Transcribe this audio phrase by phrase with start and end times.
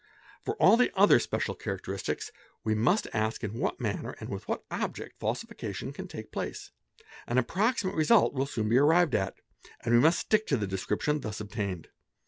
[0.15, 2.31] || For all the other special characteristics,
[2.63, 6.71] we must ask in what manner and with what object, falsification can take place;
[7.27, 9.35] an approximate result will soon be arrived at,
[9.81, 11.89] and we must stick to the description thus obtained.